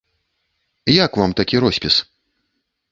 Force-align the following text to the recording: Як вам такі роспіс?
Як 1.05 1.11
вам 1.21 1.31
такі 1.41 1.57
роспіс? 1.67 1.95